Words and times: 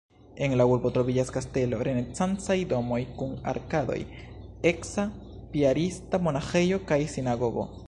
En 0.43 0.53
la 0.59 0.65
urbo 0.69 0.91
troviĝas 0.93 1.27
kastelo, 1.35 1.81
renesancaj 1.87 2.57
domoj 2.71 2.99
kun 3.21 3.35
arkadoj, 3.53 3.99
eksa 4.73 5.07
piarista 5.55 6.25
monaĥejo 6.29 6.85
kaj 6.93 7.03
sinagogo. 7.17 7.71